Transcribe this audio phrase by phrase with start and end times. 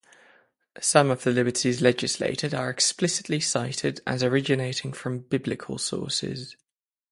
[0.79, 6.57] Some of the liberties legislated are explicitly cited as originating from biblical sources.